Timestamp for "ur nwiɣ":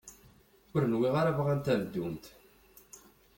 0.75-1.13